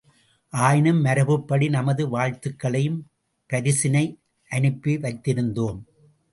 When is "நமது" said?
1.69-2.03